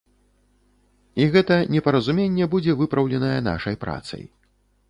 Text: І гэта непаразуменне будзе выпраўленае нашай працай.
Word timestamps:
І 1.25 1.27
гэта 1.35 1.59
непаразуменне 1.75 2.49
будзе 2.57 2.75
выпраўленае 2.83 3.37
нашай 3.53 3.75
працай. 3.87 4.23